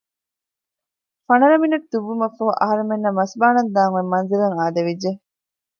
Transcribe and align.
ފަނަރަ 1.27 1.55
މިނެޓު 1.61 1.87
ދުއްވުމަށްފަހު 1.91 2.53
އަހަރެމެންނަށް 2.59 3.17
މަސްބާނަން 3.19 3.71
ދާން 3.75 3.93
އޮތް 3.95 4.11
މަންޒިލަށް 4.13 4.57
އާދެވިއްޖެ 4.59 5.11